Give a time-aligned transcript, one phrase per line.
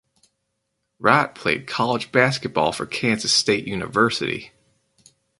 [0.97, 4.49] Wright played college basketball for Kansas State University.